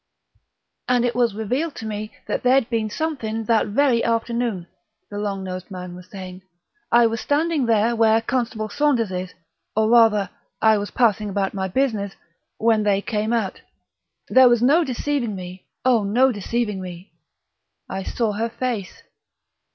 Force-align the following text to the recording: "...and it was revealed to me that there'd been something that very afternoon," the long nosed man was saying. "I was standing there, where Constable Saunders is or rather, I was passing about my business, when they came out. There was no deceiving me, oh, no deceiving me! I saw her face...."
"...and 0.89 1.05
it 1.05 1.13
was 1.13 1.35
revealed 1.35 1.75
to 1.75 1.85
me 1.85 2.11
that 2.25 2.41
there'd 2.41 2.71
been 2.71 2.89
something 2.89 3.43
that 3.43 3.67
very 3.67 4.03
afternoon," 4.03 4.65
the 5.11 5.19
long 5.19 5.43
nosed 5.43 5.69
man 5.69 5.93
was 5.93 6.09
saying. 6.09 6.41
"I 6.91 7.05
was 7.05 7.21
standing 7.21 7.67
there, 7.67 7.95
where 7.95 8.19
Constable 8.19 8.67
Saunders 8.69 9.11
is 9.11 9.35
or 9.75 9.91
rather, 9.91 10.31
I 10.59 10.79
was 10.79 10.89
passing 10.89 11.29
about 11.29 11.53
my 11.53 11.67
business, 11.67 12.15
when 12.57 12.81
they 12.81 13.03
came 13.03 13.31
out. 13.31 13.61
There 14.27 14.49
was 14.49 14.63
no 14.63 14.83
deceiving 14.83 15.35
me, 15.35 15.67
oh, 15.85 16.03
no 16.03 16.31
deceiving 16.31 16.81
me! 16.81 17.11
I 17.87 18.01
saw 18.01 18.31
her 18.31 18.49
face...." 18.49 19.03